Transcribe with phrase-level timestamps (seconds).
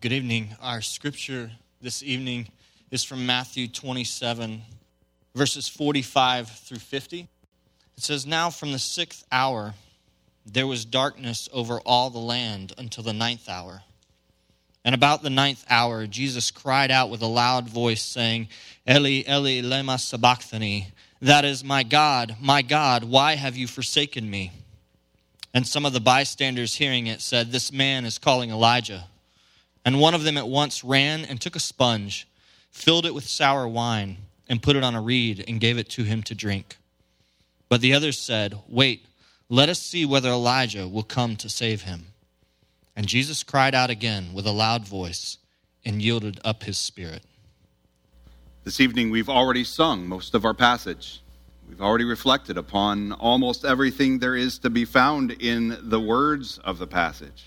[0.00, 0.56] Good evening.
[0.62, 1.50] Our scripture
[1.82, 2.48] this evening
[2.90, 4.62] is from Matthew 27,
[5.34, 7.28] verses 45 through 50.
[7.98, 9.74] It says, Now from the sixth hour
[10.46, 13.82] there was darkness over all the land until the ninth hour.
[14.86, 18.48] And about the ninth hour, Jesus cried out with a loud voice, saying,
[18.88, 20.86] Eli, Eli, lema sabachthani.
[21.20, 24.52] That is, My God, my God, why have you forsaken me?
[25.52, 29.04] And some of the bystanders hearing it said, This man is calling Elijah.
[29.90, 32.28] And one of them at once ran and took a sponge,
[32.70, 36.04] filled it with sour wine, and put it on a reed, and gave it to
[36.04, 36.76] him to drink.
[37.68, 39.04] But the others said, Wait,
[39.48, 42.06] let us see whether Elijah will come to save him.
[42.94, 45.38] And Jesus cried out again with a loud voice
[45.84, 47.24] and yielded up his spirit.
[48.62, 51.20] This evening, we've already sung most of our passage.
[51.68, 56.78] We've already reflected upon almost everything there is to be found in the words of
[56.78, 57.46] the passage.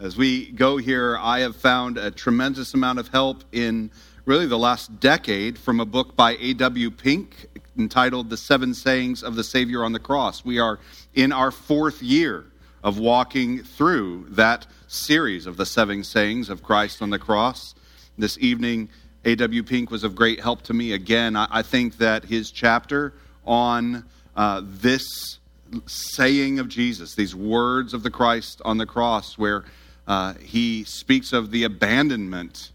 [0.00, 3.92] As we go here, I have found a tremendous amount of help in
[4.24, 6.90] really the last decade from a book by A.W.
[6.90, 7.46] Pink
[7.78, 10.44] entitled The Seven Sayings of the Savior on the Cross.
[10.44, 10.80] We are
[11.14, 12.44] in our fourth year
[12.82, 17.76] of walking through that series of the seven sayings of Christ on the cross.
[18.18, 18.88] This evening,
[19.24, 19.62] A.W.
[19.62, 20.92] Pink was of great help to me.
[20.92, 23.14] Again, I, think that his chapter
[23.46, 25.38] on uh, this
[25.86, 29.64] saying of Jesus, these words of the Christ on the cross, where
[30.06, 32.72] uh, he speaks of the abandonment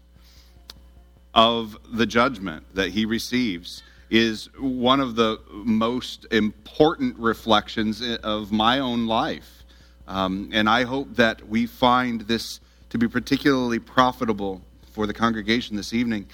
[1.34, 8.80] of the judgment that he receives is one of the most important reflections of my
[8.80, 9.62] own life.
[10.08, 12.58] Um, and I hope that we find this
[12.90, 14.60] to be particularly profitable
[14.92, 16.26] for the congregation this evening.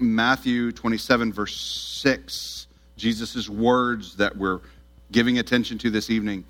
[0.00, 4.60] Matthew 27, verse 6, Jesus' words that we're
[5.12, 6.44] giving attention to this evening.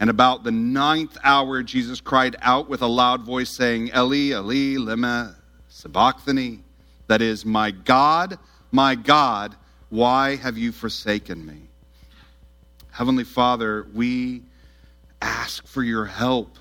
[0.00, 4.78] And about the ninth hour, Jesus cried out with a loud voice, saying, Eli, Eli,
[4.78, 5.34] lema
[5.68, 6.60] sabachthani.
[7.06, 8.38] That is, My God,
[8.72, 9.54] my God,
[9.90, 11.68] why have you forsaken me?
[12.92, 14.42] Heavenly Father, we
[15.20, 16.56] ask for your help.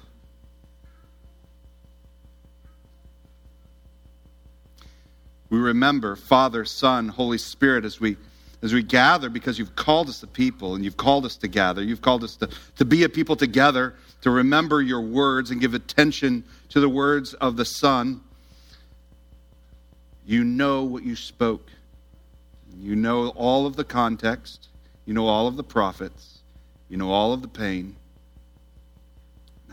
[5.49, 8.17] We remember Father, Son, Holy Spirit as we
[8.61, 11.81] as we gather because you've called us to people and you've called us to gather.
[11.81, 15.73] You've called us to, to be a people together, to remember your words and give
[15.73, 18.21] attention to the words of the Son.
[20.25, 21.69] You know what you spoke.
[22.77, 24.67] You know all of the context.
[25.05, 26.39] You know all of the prophets.
[26.89, 27.95] You know all of the pain.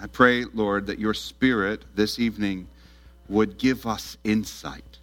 [0.00, 2.68] I pray, Lord, that your Spirit this evening
[3.28, 4.95] would give us insight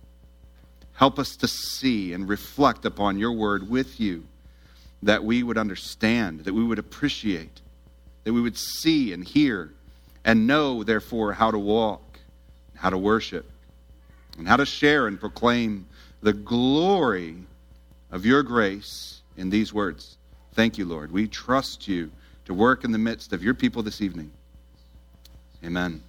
[1.03, 4.23] Help us to see and reflect upon your word with you,
[5.01, 7.59] that we would understand, that we would appreciate,
[8.23, 9.73] that we would see and hear
[10.23, 12.19] and know, therefore, how to walk,
[12.73, 13.51] how to worship,
[14.37, 15.85] and how to share and proclaim
[16.21, 17.35] the glory
[18.09, 20.15] of your grace in these words.
[20.53, 21.11] Thank you, Lord.
[21.11, 22.11] We trust you
[22.45, 24.31] to work in the midst of your people this evening.
[25.65, 26.01] Amen.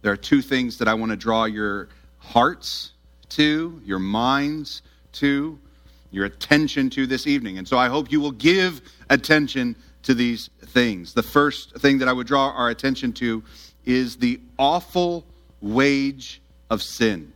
[0.00, 1.88] There are two things that I want to draw your
[2.20, 2.92] hearts
[3.30, 4.82] to, your minds
[5.12, 5.58] to,
[6.10, 7.58] your attention to this evening.
[7.58, 11.14] And so I hope you will give attention to these things.
[11.14, 13.42] The first thing that I would draw our attention to
[13.84, 15.24] is the awful
[15.60, 17.32] wage of sin.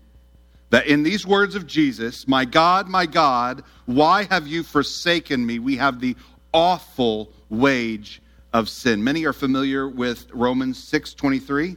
[0.70, 5.58] That in these words of Jesus, My God, my God, why have you forsaken me?
[5.58, 6.16] We have the
[6.52, 8.22] awful wage
[8.52, 9.04] of sin.
[9.04, 11.76] Many are familiar with Romans 6:23.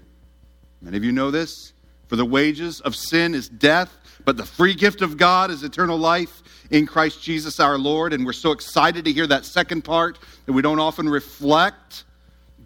[0.82, 1.74] Many of you know this.
[2.08, 3.96] For the wages of sin is death,
[4.28, 8.12] but the free gift of God is eternal life in Christ Jesus our Lord.
[8.12, 12.04] And we're so excited to hear that second part that we don't often reflect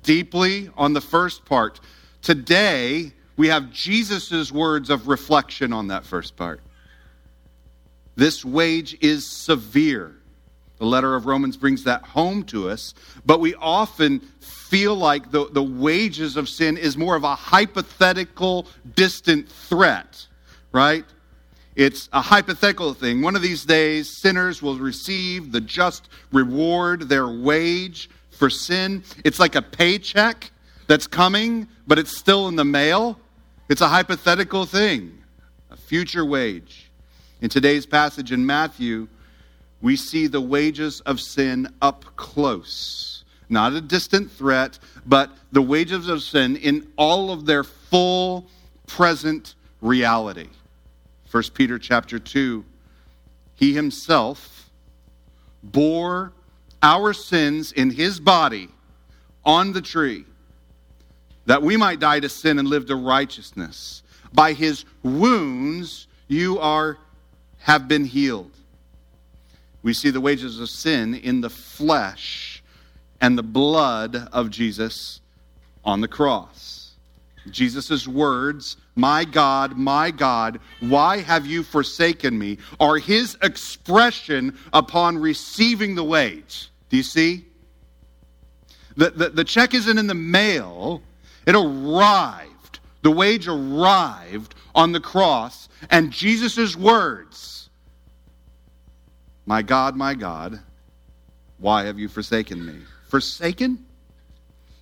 [0.02, 1.80] deeply on the first part.
[2.24, 6.62] Today, we have Jesus' words of reflection on that first part.
[8.16, 10.16] This wage is severe.
[10.80, 15.48] The letter of Romans brings that home to us, but we often feel like the,
[15.52, 20.26] the wages of sin is more of a hypothetical, distant threat,
[20.72, 21.06] right?
[21.82, 23.24] It's a hypothetical thing.
[23.24, 29.04] One of these days, sinners will receive the just reward, their wage for sin.
[29.26, 30.52] It's like a paycheck
[30.86, 33.20] that's coming, but it's still in the mail.
[33.68, 35.24] It's a hypothetical thing,
[35.72, 36.92] a future wage.
[37.42, 39.08] In today's passage in Matthew,
[39.82, 43.24] we see the wages of sin up close.
[43.50, 48.46] Not a distant threat, but the wages of sin in all of their full
[48.86, 50.50] present reality.
[51.32, 52.66] 1 Peter chapter 2.
[53.56, 54.70] He himself
[55.64, 56.34] bore
[56.84, 58.68] our sins in his body
[59.46, 60.26] on the tree,
[61.46, 64.04] that we might die to sin and live to righteousness.
[64.34, 66.98] By his wounds you are
[67.60, 68.52] have been healed.
[69.84, 72.64] We see the wages of sin in the flesh
[73.20, 75.22] and the blood of Jesus
[75.84, 76.81] on the cross.
[77.50, 85.18] Jesus' words, My God, my God, why have you forsaken me, are his expression upon
[85.18, 86.70] receiving the wage.
[86.90, 87.46] Do you see?
[88.98, 91.02] The, the, the check isn't in the mail,
[91.48, 92.80] it arrived.
[93.02, 97.70] The wage arrived on the cross, and Jesus' words,
[99.46, 100.60] My God, my God,
[101.58, 102.76] why have you forsaken me?
[103.08, 103.86] Forsaken?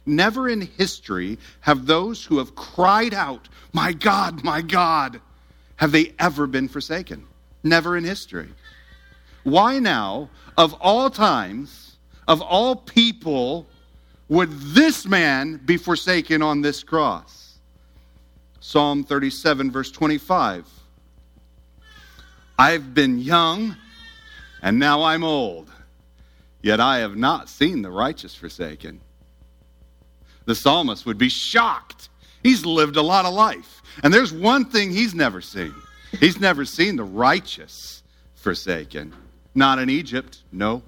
[0.09, 5.21] Never in history have those who have cried out, My God, my God,
[5.75, 7.25] have they ever been forsaken.
[7.63, 8.49] Never in history.
[9.43, 11.97] Why now, of all times,
[12.27, 13.67] of all people,
[14.29, 17.59] would this man be forsaken on this cross?
[18.59, 20.67] Psalm 37, verse 25.
[22.57, 23.75] I've been young,
[24.61, 25.69] and now I'm old,
[26.61, 29.01] yet I have not seen the righteous forsaken.
[30.49, 32.09] The psalmist would be shocked.
[32.41, 33.83] He's lived a lot of life.
[34.01, 35.75] And there's one thing he's never seen
[36.19, 38.01] he's never seen the righteous
[38.33, 39.13] forsaken.
[39.53, 40.81] Not in Egypt, no.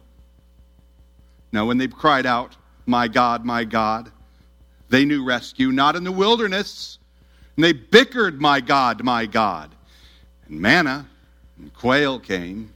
[1.51, 4.11] No, when they cried out, my God, my God.
[4.89, 6.97] They knew rescue, not in the wilderness.
[7.55, 9.69] And they bickered, My God, my God.
[10.47, 11.05] And manna
[11.59, 12.73] and quail came,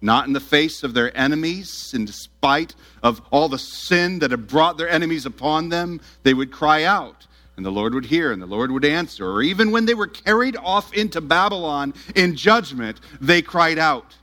[0.00, 4.46] not in the face of their enemies, in despite of all the sin that had
[4.46, 7.26] brought their enemies upon them, they would cry out.
[7.56, 9.28] And the Lord would hear, and the Lord would answer.
[9.28, 14.16] Or even when they were carried off into Babylon in judgment, they cried out,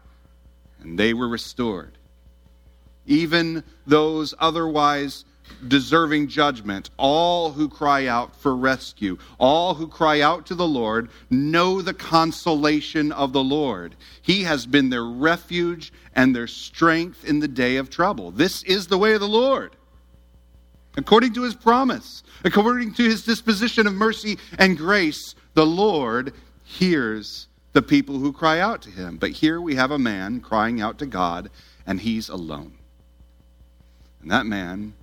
[0.80, 1.98] and they were restored
[3.06, 5.26] even those otherwise
[5.68, 11.10] deserving judgment, all who cry out for rescue, all who cry out to the Lord,
[11.30, 13.96] know the consolation of the Lord.
[14.22, 18.32] He has been their refuge and their strength in the day of trouble.
[18.32, 19.76] This is the way of the Lord.
[20.98, 26.34] According to his promise, according to his disposition of mercy and grace, the Lord
[26.64, 29.18] hears the people who cry out to him.
[29.18, 31.50] But here we have a man crying out to God,
[31.86, 32.74] and he's alone.
[34.22, 34.94] And that man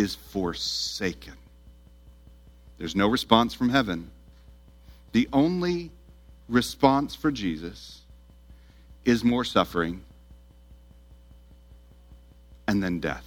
[0.00, 1.34] is forsaken.
[2.78, 4.10] There's no response from heaven.
[5.12, 5.90] The only
[6.48, 8.00] response for Jesus
[9.04, 10.00] is more suffering
[12.66, 13.26] and then death.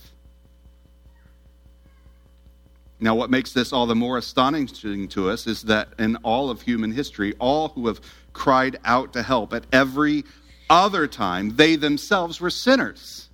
[3.00, 6.62] Now, what makes this all the more astonishing to us is that in all of
[6.62, 10.24] human history, all who have cried out to help at every
[10.72, 13.30] other time, they themselves were sinners.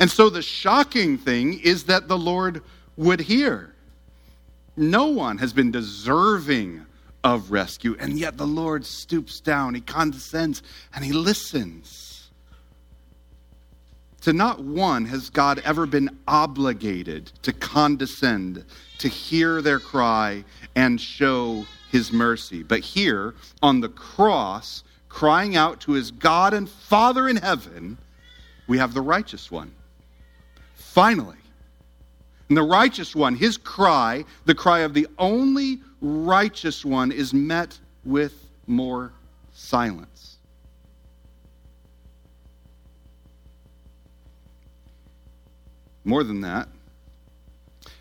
[0.00, 2.62] And so the shocking thing is that the Lord
[2.98, 3.72] would hear.
[4.76, 6.84] No one has been deserving
[7.24, 10.62] of rescue, and yet the Lord stoops down, he condescends,
[10.94, 12.30] and he listens.
[14.22, 18.64] To not one has God ever been obligated to condescend,
[18.98, 20.44] to hear their cry,
[20.74, 22.62] and show his mercy.
[22.62, 27.96] But here on the cross, crying out to his God and Father in heaven,
[28.66, 29.72] we have the righteous one.
[30.74, 31.37] Finally,
[32.48, 37.78] and the righteous one, his cry, the cry of the only righteous one, is met
[38.04, 39.12] with more
[39.52, 40.38] silence.
[46.04, 46.68] More than that,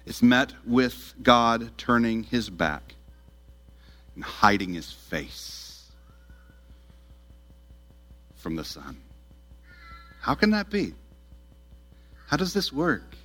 [0.06, 2.96] it's met with God turning his back
[4.16, 5.92] and hiding his face
[8.36, 8.96] from the Son.
[10.22, 10.94] How can that be?
[12.28, 13.17] How does this work?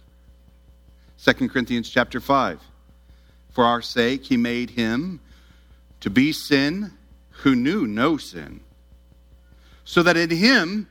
[1.25, 2.61] 2 Corinthians chapter 5.
[3.51, 5.21] For our sake he made him
[6.01, 6.93] to be sin
[7.31, 8.61] who knew no sin,
[9.85, 10.89] so that in him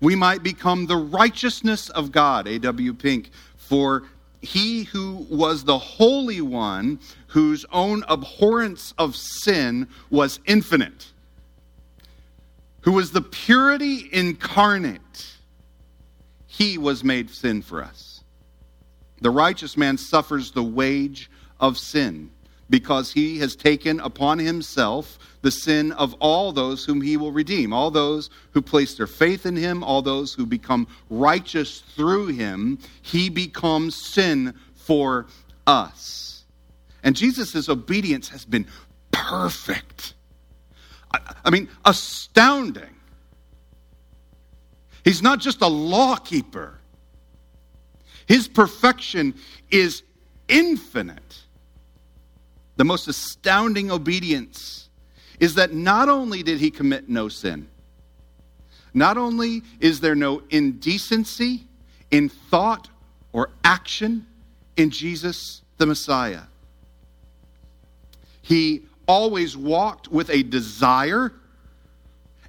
[0.00, 2.48] we might become the righteousness of God.
[2.48, 2.94] A.W.
[2.94, 3.30] Pink.
[3.56, 4.02] For
[4.40, 11.12] he who was the Holy One, whose own abhorrence of sin was infinite,
[12.80, 15.36] who was the purity incarnate
[16.48, 18.11] he was made sin for us.
[19.22, 22.30] The righteous man suffers the wage of sin
[22.68, 27.72] because he has taken upon himself the sin of all those whom he will redeem,
[27.72, 32.78] all those who place their faith in him, all those who become righteous through him.
[33.02, 35.26] He becomes sin for
[35.66, 36.44] us.
[37.04, 38.66] And Jesus' obedience has been
[39.12, 40.14] perfect.
[41.12, 42.96] I, I mean, astounding.
[45.04, 46.78] He's not just a law keeper,
[48.26, 49.34] his perfection
[49.70, 50.02] is
[50.48, 51.38] infinite.
[52.76, 54.88] the most astounding obedience
[55.38, 57.68] is that not only did he commit no sin,
[58.94, 61.64] not only is there no indecency
[62.10, 62.88] in thought
[63.32, 64.26] or action
[64.76, 66.42] in Jesus the Messiah,
[68.42, 71.32] he always walked with a desire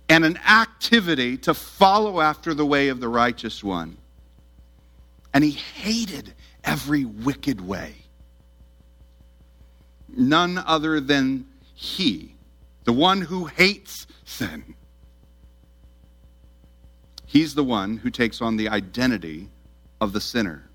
[0.09, 3.97] and an activity to follow after the way of the righteous one.
[5.33, 7.95] And he hated every wicked way.
[10.07, 12.35] None other than he,
[12.83, 14.75] the one who hates sin.
[17.25, 19.49] He's the one who takes on the identity
[19.99, 20.69] of the sinner.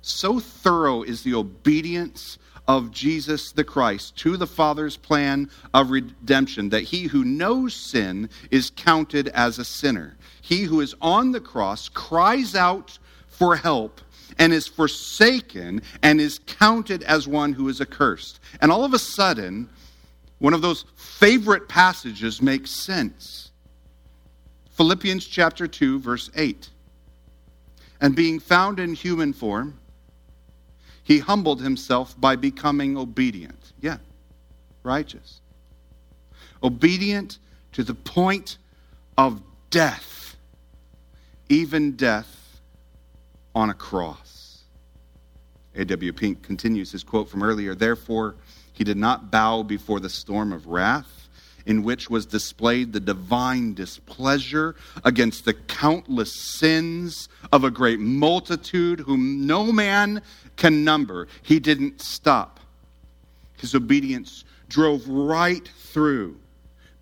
[0.00, 6.68] So thorough is the obedience of Jesus the Christ to the Father's plan of redemption
[6.68, 10.16] that he who knows sin is counted as a sinner.
[10.40, 12.98] He who is on the cross cries out
[13.42, 14.00] for help
[14.38, 18.38] and is forsaken and is counted as one who is accursed.
[18.60, 19.68] And all of a sudden,
[20.38, 23.50] one of those favorite passages makes sense.
[24.76, 26.70] Philippians chapter 2, verse 8.
[28.00, 29.76] And being found in human form,
[31.02, 33.72] he humbled himself by becoming obedient.
[33.80, 33.96] Yeah,
[34.84, 35.40] righteous.
[36.62, 37.38] Obedient
[37.72, 38.58] to the point
[39.18, 40.36] of death,
[41.48, 42.38] even death
[43.54, 44.64] on a cross.
[45.74, 46.12] A.W.
[46.12, 48.34] Pink continues his quote from earlier Therefore,
[48.72, 51.22] he did not bow before the storm of wrath
[51.66, 59.00] in which was displayed the divine displeasure against the countless sins of a great multitude
[59.00, 60.20] whom no man
[60.56, 61.28] can number.
[61.42, 62.60] He didn't stop.
[63.58, 66.38] His obedience drove right through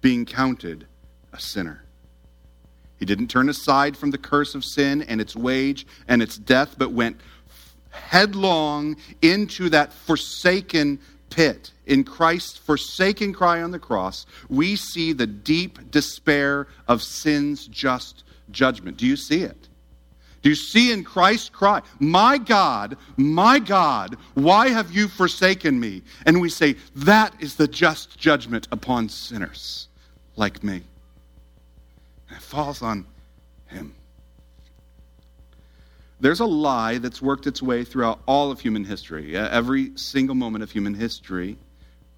[0.01, 0.87] being counted
[1.33, 1.85] a sinner.
[3.01, 6.77] He didn't turn aside from the curse of sin and its wage and its death,
[6.79, 7.21] but went
[7.91, 15.27] headlong into that forsaken pit, in Christ's forsaken cry on the cross, we see the
[15.27, 18.97] deep despair of sin's just judgment.
[18.97, 19.69] Do you see it?
[20.43, 26.03] Do you see in Christ's cry, My God, my God, why have you forsaken me?
[26.27, 29.89] And we say, That is the just judgment upon sinners
[30.37, 30.83] like me.
[32.31, 33.07] And it falls on
[33.67, 33.95] him.
[36.21, 40.35] There's a lie that's worked its way throughout all of human history, uh, every single
[40.35, 41.59] moment of human history,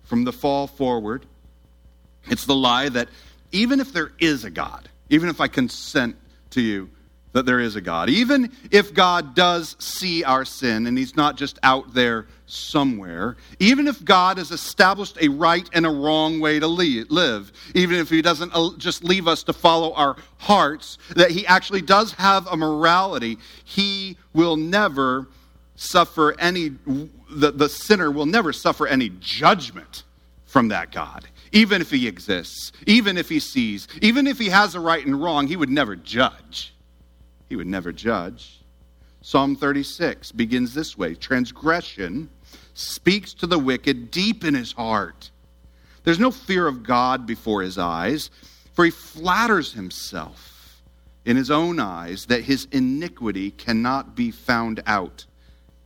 [0.05, 1.27] from the fall forward.
[2.29, 3.09] It's the lie that
[3.53, 6.17] even if there is a God, even if I consent
[6.51, 6.91] to you
[7.33, 8.11] that there is a God.
[8.11, 13.87] Even if God does see our sin and He's not just out there somewhere, even
[13.87, 18.23] if God has established a right and a wrong way to live, even if He
[18.23, 22.57] doesn't uh, just leave us to follow our hearts, that He actually does have a
[22.57, 25.29] morality, He will never
[25.75, 26.71] suffer any,
[27.31, 30.05] the, the sinner will never suffer any judgment
[30.45, 31.27] from that God.
[31.51, 35.21] Even if he exists, even if he sees, even if he has a right and
[35.23, 36.73] wrong, he would never judge.
[37.53, 38.63] He would never judge.
[39.21, 42.31] Psalm 36 begins this way Transgression
[42.73, 45.31] speaks to the wicked deep in his heart.
[46.03, 48.31] There's no fear of God before his eyes,
[48.73, 50.81] for he flatters himself
[51.27, 55.27] in his own eyes that his iniquity cannot be found out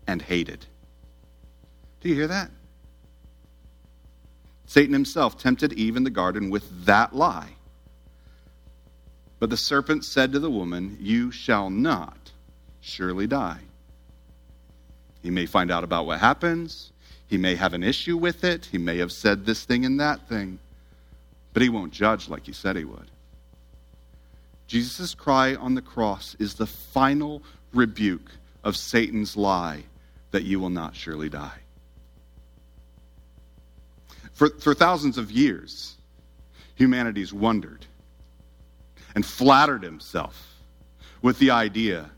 [0.07, 0.67] and hated.
[2.01, 2.53] Do you hear that?
[4.67, 7.56] Satan himself tempted Eve in the garden with that lie.
[9.39, 12.33] But the serpent said to the woman, You shall not
[12.81, 13.61] surely die.
[15.23, 16.93] He may find out about what happens.
[17.27, 18.67] He may have an issue with it.
[18.67, 20.59] He may have said this thing and that thing.
[21.53, 23.11] But he won't judge like he said he would.
[24.67, 28.31] Jesus' cry on the cross is the final rebuke
[28.65, 29.85] of Satan's lie
[30.31, 31.59] that you will not surely die.
[34.33, 35.97] For, for thousands of years,
[36.75, 37.87] humanity's wondered
[39.17, 40.55] and flattered himself
[41.23, 42.11] with the idea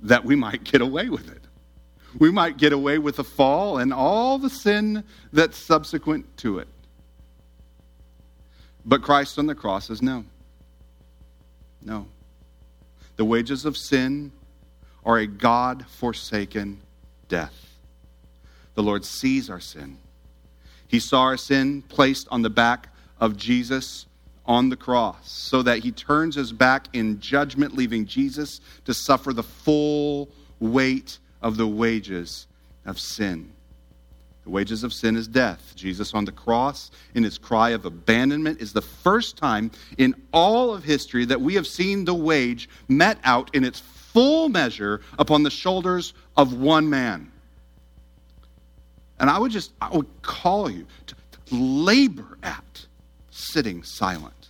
[0.00, 1.42] that we might get away with it.
[2.18, 6.68] We might get away with the fall and all the sin that's subsequent to it.
[8.84, 10.24] But Christ on the cross says, no.
[11.82, 12.06] No.
[13.16, 14.30] The wages of sin
[15.04, 16.80] are a God forsaken
[17.28, 17.76] death.
[18.74, 19.98] The Lord sees our sin.
[20.86, 24.06] He saw our sin placed on the back of Jesus
[24.46, 29.32] on the cross so that he turns his back in judgment, leaving Jesus to suffer
[29.32, 30.28] the full
[30.58, 32.46] weight of the wages
[32.84, 33.52] of sin.
[34.44, 35.74] The wages of sin is death.
[35.76, 40.74] Jesus on the cross, in his cry of abandonment, is the first time in all
[40.74, 45.42] of history that we have seen the wage met out in its full measure upon
[45.42, 47.30] the shoulders of one man.
[49.20, 52.86] And I would just, I would call you to, to labor at
[53.52, 54.48] sitting silent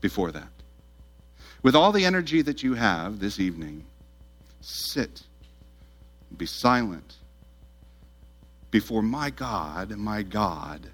[0.00, 0.48] before that.
[1.62, 3.84] With all the energy that you have this evening,
[4.60, 5.22] sit,
[6.36, 7.16] be silent
[8.70, 10.88] before my God, my God,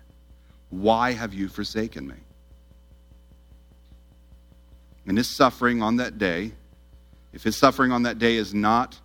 [0.71, 2.14] why have you forsaken me?
[5.06, 6.52] And his suffering on that day,
[7.33, 8.99] if his suffering on that day is not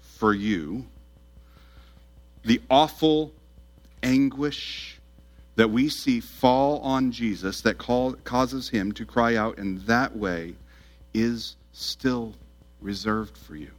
[0.00, 0.86] for you,
[2.44, 3.32] the awful
[4.02, 4.95] anguish
[5.56, 10.14] that we see fall on Jesus that call, causes him to cry out in that
[10.14, 10.54] way
[11.14, 12.34] is still
[12.80, 13.70] reserved for you.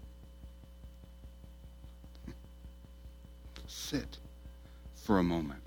[3.67, 4.17] Sit
[4.96, 5.62] for a moment.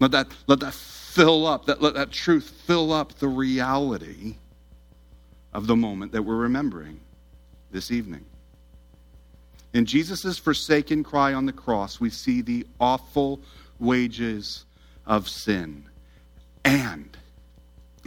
[0.00, 4.36] Let that, let that fill up, that, let that truth fill up the reality
[5.52, 7.00] of the moment that we're remembering
[7.70, 8.24] this evening.
[9.74, 13.40] In Jesus' forsaken cry on the cross, we see the awful
[13.80, 14.64] wages
[15.06, 15.84] of sin.
[16.64, 17.16] And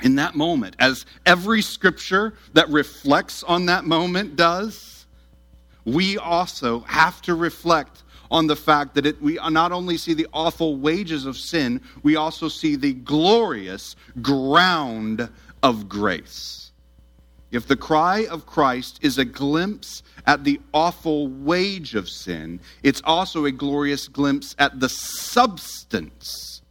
[0.01, 5.05] in that moment, as every scripture that reflects on that moment does,
[5.85, 10.27] we also have to reflect on the fact that it, we not only see the
[10.33, 15.29] awful wages of sin, we also see the glorious ground
[15.61, 16.62] of grace.
[17.53, 23.01] If the cry of Christ is a glimpse at the awful wage of sin, it's
[23.05, 26.63] also a glorious glimpse at the substance,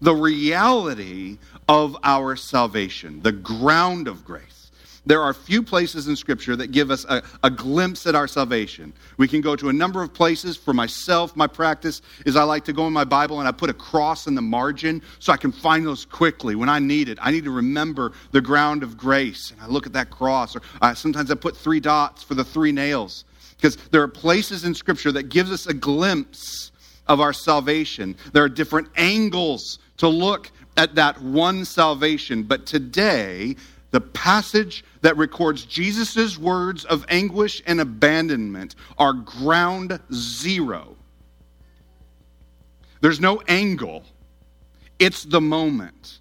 [0.00, 1.36] the reality
[1.68, 4.61] of our salvation, the ground of grace.
[5.04, 8.92] There are few places in Scripture that give us a, a, glimpse at our salvation.
[9.16, 10.56] We can go to a number of places.
[10.56, 13.68] For myself, my practice is I like to go in my Bible and I put
[13.68, 17.18] a cross in the margin so I can find those quickly when I need it.
[17.20, 19.50] I need to remember the ground of grace.
[19.50, 20.54] And I look at that cross.
[20.54, 23.24] Or I, sometimes I put three dots for the three nails.
[23.56, 26.70] Because there are places in Scripture that gives us a glimpse
[27.08, 28.14] of our salvation.
[28.32, 32.44] There are different angles to look at that one salvation.
[32.44, 33.56] But today,
[33.92, 40.96] the passage that records Jesus' words of anguish and abandonment are ground zero.
[43.00, 44.04] There's no angle,
[44.98, 46.20] it's the moment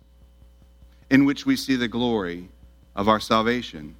[1.09, 2.49] in which we see the glory
[2.95, 3.95] of our salvation.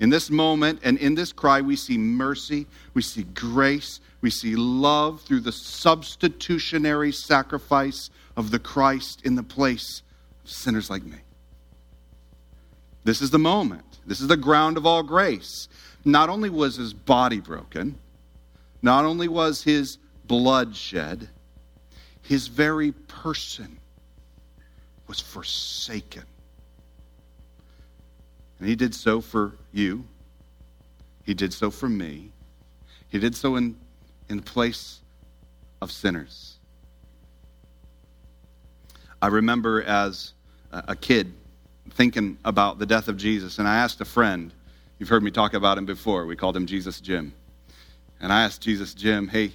[0.00, 4.54] In this moment and in this cry, we see mercy, we see grace, we see
[4.56, 10.02] love through the substitutionary sacrifice of the Christ in the place
[10.44, 11.18] of sinners like me.
[13.04, 13.84] This is the moment.
[14.06, 15.68] This is the ground of all grace.
[16.04, 17.96] Not only was his body broken,
[18.82, 21.28] not only was his blood shed,
[22.22, 23.78] his very person
[25.06, 26.24] was forsaken.
[28.58, 30.04] And he did so for you.
[31.24, 32.30] He did so for me.
[33.08, 33.76] He did so in,
[34.28, 35.00] in place
[35.82, 36.56] of sinners.
[39.20, 40.32] I remember as
[40.72, 41.32] a kid
[41.90, 44.52] thinking about the death of Jesus, and I asked a friend,
[44.98, 47.32] you've heard me talk about him before, we called him Jesus Jim.
[48.20, 49.52] And I asked Jesus Jim, hey,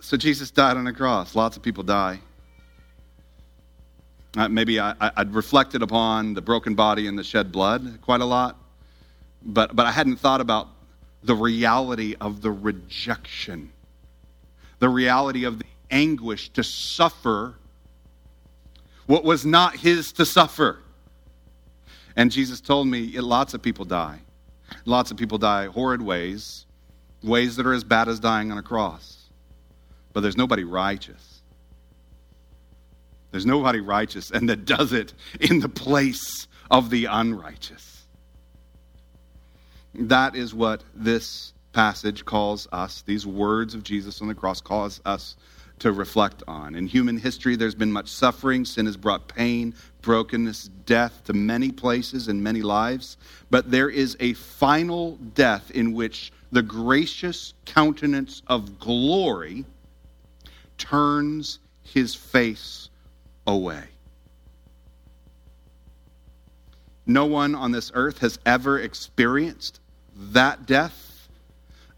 [0.00, 1.36] so Jesus died on a cross.
[1.36, 2.20] Lots of people die.
[4.36, 8.24] Uh, maybe I, would reflected upon the broken body and the shed blood quite a
[8.24, 8.56] lot,
[9.42, 10.68] but, but I hadn't thought about
[11.22, 13.70] the reality of the rejection,
[14.78, 17.54] the reality of the anguish to suffer
[19.06, 20.78] what was not his to suffer.
[22.16, 24.20] And Jesus told me lots of people die.
[24.84, 26.66] Lots of people die horrid ways,
[27.22, 29.30] ways that are as bad as dying on a cross.
[30.12, 31.42] But there's nobody righteous.
[33.30, 38.06] There's nobody righteous and that does it in the place of the unrighteous.
[39.94, 45.00] That is what this passage calls us, these words of Jesus on the cross calls
[45.04, 45.36] us
[45.78, 46.74] to reflect on.
[46.74, 48.64] In human history, there's been much suffering.
[48.64, 53.16] Sin has brought pain, brokenness, death to many places and many lives.
[53.50, 59.64] But there is a final death in which the gracious countenance of glory
[60.76, 62.90] turns his face
[63.46, 63.84] away.
[67.06, 69.80] No one on this earth has ever experienced
[70.16, 71.28] that death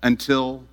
[0.02, 0.64] until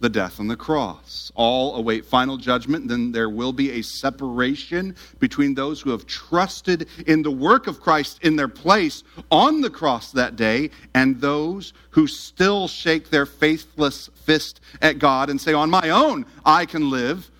[0.00, 1.32] the death on the cross.
[1.34, 2.88] All await final judgment.
[2.88, 7.80] Then there will be a separation between those who have trusted in the work of
[7.80, 13.26] Christ in their place on the cross that day and those who still shake their
[13.26, 17.30] faithless fist at God and say, On my own, I can live.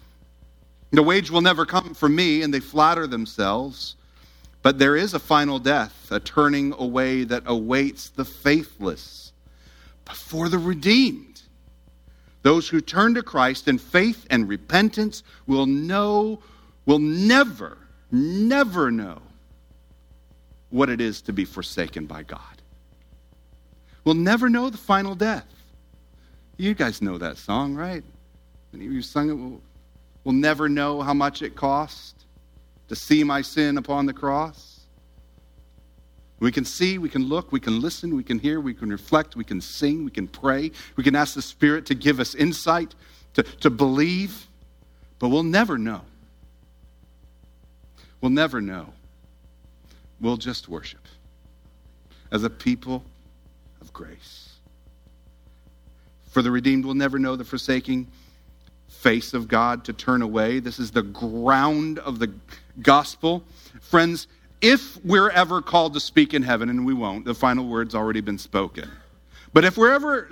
[0.92, 3.96] The wage will never come for me, and they flatter themselves.
[4.62, 9.32] But there is a final death, a turning away that awaits the faithless.
[10.04, 11.35] before the redeemed,
[12.46, 16.38] Those who turn to Christ in faith and repentance will know,
[16.84, 17.76] will never,
[18.12, 19.20] never know
[20.70, 22.62] what it is to be forsaken by God.
[24.04, 25.48] We'll never know the final death.
[26.56, 28.04] You guys know that song, right?
[28.72, 29.34] Many of you sung it.
[29.34, 29.60] We'll,
[30.22, 32.26] we'll never know how much it cost
[32.86, 34.75] to see my sin upon the cross.
[36.38, 39.36] We can see, we can look, we can listen, we can hear, we can reflect,
[39.36, 42.94] we can sing, we can pray, we can ask the Spirit to give us insight,
[43.34, 44.46] to, to believe,
[45.18, 46.02] but we'll never know.
[48.20, 48.92] We'll never know.
[50.20, 51.06] We'll just worship
[52.30, 53.02] as a people
[53.80, 54.56] of grace.
[56.30, 58.08] For the redeemed will never know the forsaking
[58.88, 60.58] face of God to turn away.
[60.60, 62.32] This is the ground of the
[62.82, 63.42] gospel.
[63.80, 64.26] Friends,
[64.60, 68.20] if we're ever called to speak in heaven, and we won't, the final word's already
[68.20, 68.90] been spoken.
[69.52, 70.30] But if we're ever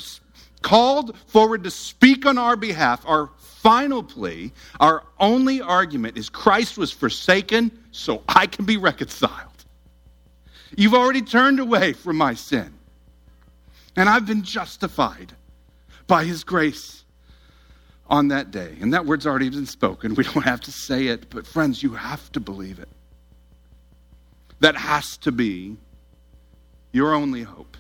[0.62, 6.76] called forward to speak on our behalf, our final plea, our only argument is Christ
[6.78, 9.50] was forsaken so I can be reconciled.
[10.76, 12.72] You've already turned away from my sin,
[13.96, 15.32] and I've been justified
[16.06, 17.04] by his grace
[18.08, 18.76] on that day.
[18.80, 20.14] And that word's already been spoken.
[20.14, 22.88] We don't have to say it, but friends, you have to believe it.
[24.61, 25.77] That has to be
[26.93, 27.77] your only hope.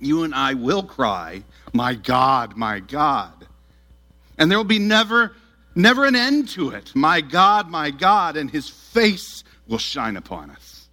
[0.00, 3.46] You and I will cry, My God, my God.
[4.38, 5.34] And there will be never,
[5.74, 6.92] never an end to it.
[6.94, 10.88] My God, my God, and his face will shine upon us.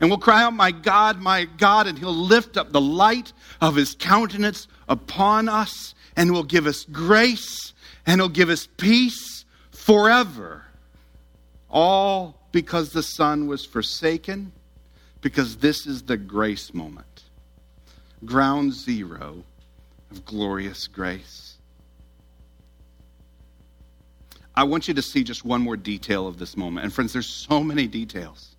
[0.00, 3.76] And we'll cry out, My God, my God, and he'll lift up the light of
[3.76, 7.72] his countenance upon us and will give us grace
[8.06, 10.64] and he'll give us peace forever.
[11.70, 14.52] All because the Son was forsaken,
[15.20, 17.24] because this is the grace moment.
[18.24, 19.42] Ground zero
[20.12, 21.58] of glorious grace.
[24.54, 26.84] I want you to see just one more detail of this moment.
[26.84, 28.54] And friends, there's so many details.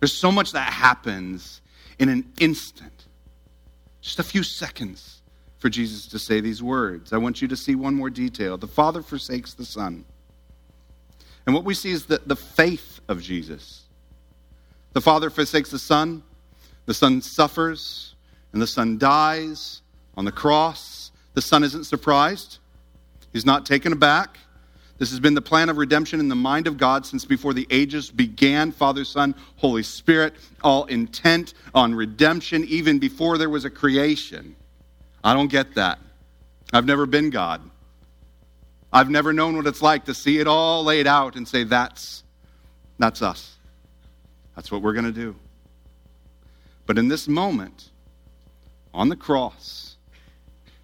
[0.00, 1.60] There's so much that happens
[1.98, 3.04] in an instant,
[4.00, 5.20] just a few seconds
[5.58, 7.12] for Jesus to say these words.
[7.12, 8.56] I want you to see one more detail.
[8.56, 10.06] The Father forsakes the Son.
[11.46, 13.84] And what we see is the, the faith of Jesus.
[14.92, 16.22] The Father forsakes the Son,
[16.86, 18.14] the Son suffers,
[18.52, 19.82] and the Son dies
[20.16, 21.12] on the cross.
[21.34, 22.58] The Son isn't surprised,
[23.32, 24.38] He's not taken aback.
[24.98, 27.66] This has been the plan of redemption in the mind of God since before the
[27.68, 28.72] ages began.
[28.72, 30.32] Father, Son, Holy Spirit,
[30.64, 34.56] all intent on redemption, even before there was a creation.
[35.22, 35.98] I don't get that.
[36.72, 37.60] I've never been God.
[38.92, 42.24] I've never known what it's like to see it all laid out and say, that's,
[42.98, 43.56] that's us.
[44.54, 45.36] That's what we're going to do.
[46.86, 47.90] But in this moment,
[48.94, 49.96] on the cross,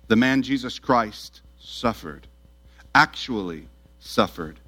[0.08, 2.26] the man Jesus Christ suffered,
[2.94, 3.68] actually
[4.00, 4.58] suffered,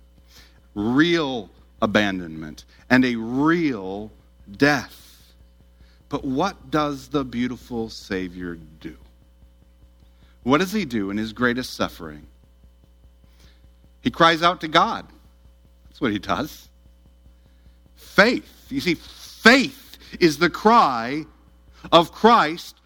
[0.75, 1.51] real
[1.83, 4.11] abandonment, and a real
[4.57, 5.01] death.
[6.09, 8.97] But what does the beautiful Savior do?
[10.45, 12.27] What does he do in his greatest suffering?
[14.05, 15.07] He cries out to God.
[15.89, 16.69] That's what he does.
[17.97, 18.67] Faith.
[18.71, 21.25] You see, faith is the cry
[21.91, 22.77] of Christ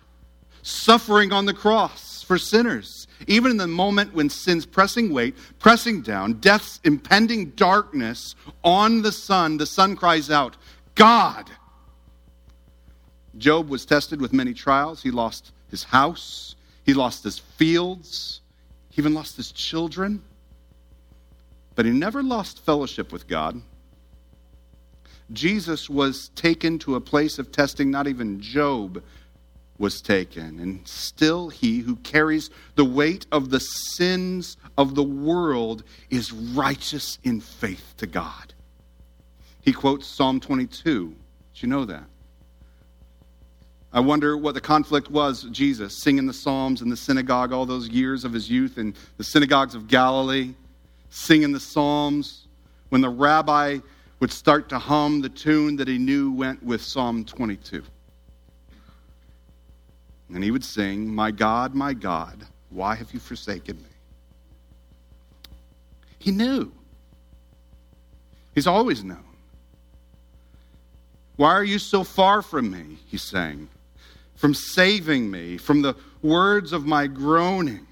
[0.63, 3.09] suffering on the cross for sinners.
[3.27, 9.11] Even in the moment when sin's pressing weight, pressing down, death's impending darkness on the
[9.11, 10.57] Son, the Son cries out,
[10.95, 11.51] God.
[13.39, 15.03] Job was tested with many trials.
[15.03, 16.55] He lost his house,
[16.85, 18.41] he lost his fields,
[18.91, 20.23] he even lost his children.
[21.79, 23.63] But he never lost fellowship with God.
[25.33, 29.01] Jesus was taken to a place of testing not even Job
[29.79, 30.59] was taken.
[30.59, 37.21] And still, he who carries the weight of the sins of the world is righteous
[37.23, 38.55] in faith to God.
[39.61, 41.15] He quotes Psalm 22.
[41.55, 42.07] Did you know that?
[43.93, 47.89] I wonder what the conflict was, Jesus singing the Psalms in the synagogue all those
[47.89, 50.55] years of his youth in the synagogues of Galilee,
[51.11, 52.49] singing the Psalms,
[52.89, 53.79] when the rabbi
[54.21, 57.83] would start to hum the tune that he knew went with Psalm 22.
[60.35, 63.83] And he would sing, My God, my God, why have you forsaken me?
[66.19, 66.73] He knew.
[68.55, 69.25] He's always known.
[71.37, 72.99] Why are you so far from me?
[73.07, 73.69] He sang
[74.35, 77.87] from saving me, from the words of my groaning.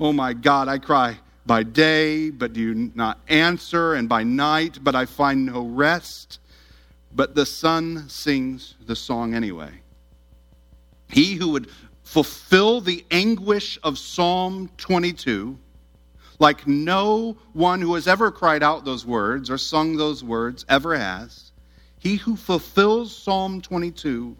[0.00, 1.18] Oh my God, I cry
[1.48, 6.38] by day, but do not answer, and by night, but I find no rest.
[7.12, 9.72] But the Son sings the song anyway.
[11.10, 11.68] He who would
[12.04, 15.58] fulfill the anguish of Psalm 22
[16.38, 20.96] like no one who has ever cried out those words or sung those words ever
[20.96, 21.50] has.
[21.98, 24.36] He who fulfills Psalm 22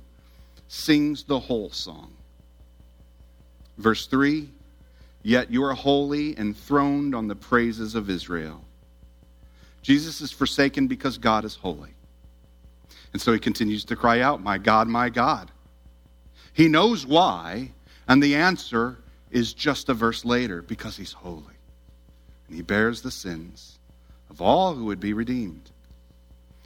[0.69, 2.13] sings the whole song.
[3.79, 4.49] Verse 3
[5.29, 8.65] Yet you are holy, enthroned on the praises of Israel.
[9.83, 11.91] Jesus is forsaken because God is holy.
[13.13, 15.51] And so he continues to cry out, My God, my God.
[16.55, 17.73] He knows why,
[18.09, 21.59] and the answer is just a verse later because he's holy.
[22.47, 23.79] And he bears the sins
[24.31, 25.71] of all who would be redeemed.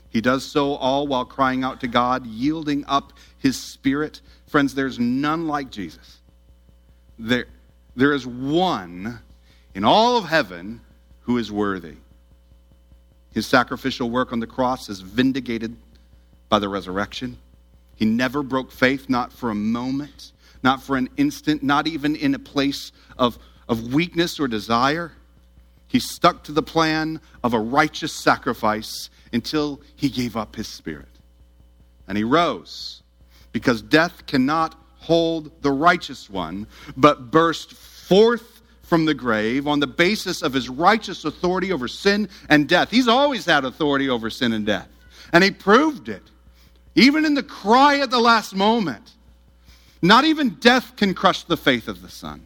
[0.07, 4.21] He does so all while crying out to God, yielding up his spirit.
[4.47, 6.21] Friends, there's none like Jesus.
[7.19, 7.47] There,
[7.95, 9.19] there is one
[9.75, 10.81] in all of heaven
[11.21, 11.95] who is worthy.
[13.33, 15.75] His sacrificial work on the cross is vindicated
[16.49, 17.37] by the resurrection.
[17.95, 20.31] He never broke faith, not for a moment,
[20.63, 25.11] not for an instant, not even in a place of, of weakness or desire.
[25.87, 31.07] He stuck to the plan of a righteous sacrifice until he gave up his spirit.
[32.07, 33.01] And he rose
[33.51, 39.87] because death cannot hold the righteous one, but burst forth from the grave on the
[39.87, 42.89] basis of his righteous authority over sin and death.
[42.89, 44.87] He's always had authority over sin and death,
[45.33, 46.23] and he proved it,
[46.95, 49.11] even in the cry at the last moment.
[50.01, 52.45] Not even death can crush the faith of the Son.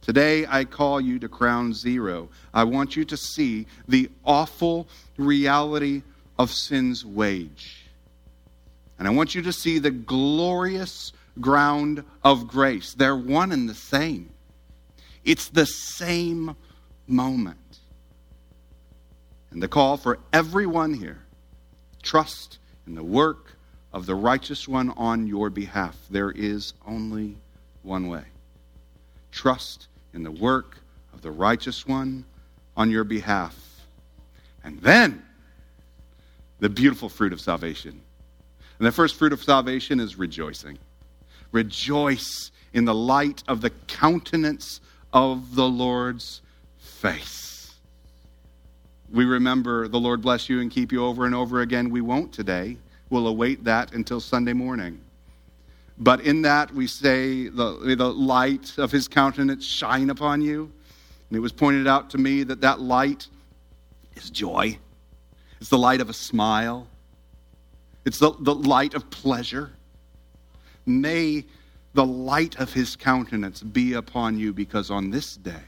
[0.00, 2.28] Today, I call you to ground zero.
[2.54, 6.02] I want you to see the awful reality
[6.38, 7.86] of sin's wage.
[8.98, 12.94] And I want you to see the glorious ground of grace.
[12.94, 14.30] They're one and the same.
[15.24, 16.56] It's the same
[17.06, 17.58] moment.
[19.50, 21.18] And the call for everyone here
[22.02, 23.56] trust in the work
[23.92, 25.96] of the righteous one on your behalf.
[26.10, 27.36] There is only
[27.82, 28.24] one way.
[29.32, 30.78] Trust in the work
[31.12, 32.24] of the righteous one
[32.76, 33.56] on your behalf.
[34.62, 35.22] And then
[36.58, 38.00] the beautiful fruit of salvation.
[38.78, 40.78] And the first fruit of salvation is rejoicing.
[41.56, 44.82] Rejoice in the light of the countenance
[45.14, 46.42] of the Lord's
[46.76, 47.72] face.
[49.10, 51.88] We remember the Lord bless you and keep you over and over again.
[51.88, 52.76] We won't today.
[53.08, 55.00] We'll await that until Sunday morning.
[55.96, 60.70] But in that we say the, the light of his countenance shine upon you.
[61.30, 63.28] And it was pointed out to me that that light
[64.14, 64.76] is joy.
[65.58, 66.86] It's the light of a smile.
[68.04, 69.70] It's the, the light of pleasure.
[70.86, 71.44] May
[71.94, 75.64] the light of his countenance be upon you because on this day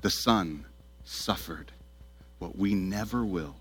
[0.00, 0.64] the Son
[1.04, 1.70] suffered
[2.38, 3.56] what we never will.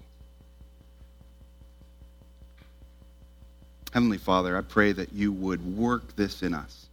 [3.94, 6.88] Heavenly Father, I pray that you would work this in us.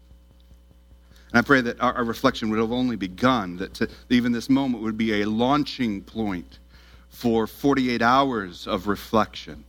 [1.30, 4.48] And I pray that our, our reflection would have only begun, that to, even this
[4.48, 6.60] moment would be a launching point
[7.10, 9.64] for 48 hours of reflection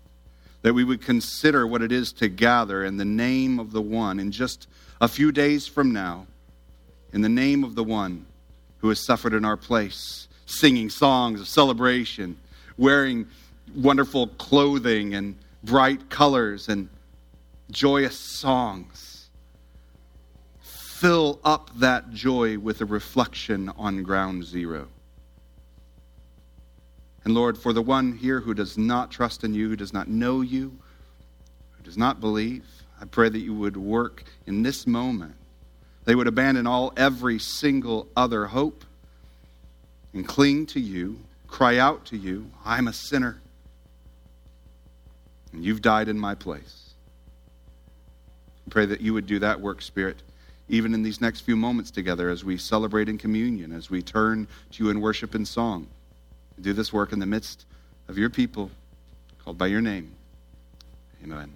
[0.66, 4.20] that we would consider what it is to gather in the name of the one
[4.20, 4.68] in just
[5.00, 6.26] a few days from now,
[7.14, 8.26] in the name of the one
[8.80, 12.36] who has suffered in our place, singing songs of celebration,
[12.80, 13.28] wearing
[13.76, 16.90] wonderful clothing and bright colors and
[17.70, 19.30] joyous songs.
[20.62, 24.88] Fill up that joy with a reflection on ground zero.
[27.26, 30.08] And Lord, for the one here who does not trust in you, who does not
[30.08, 30.78] know you,
[31.76, 32.64] who does not believe,
[33.02, 35.34] I pray that you would work in this moment.
[36.06, 38.86] They would abandon all, every single other hope
[40.14, 43.42] and cling to you, cry out to you, I'm a sinner,
[45.52, 46.92] and you've died in my place.
[48.68, 50.18] I pray that you would do that work, Spirit,
[50.70, 54.48] even in these next few moments together as we celebrate in communion, as we turn
[54.74, 55.88] to you in worship and song
[56.60, 57.66] do this work in the midst
[58.08, 58.72] of your people
[59.44, 60.14] called by your name.
[61.24, 61.54] Amen.